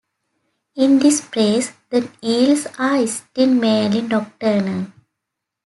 In 0.73 0.97
this 0.97 1.21
phase, 1.21 1.73
the 1.91 2.09
eels 2.23 2.65
are 2.79 3.05
still 3.05 3.53
mainly 3.53 4.01
nocturnal. 4.01 4.87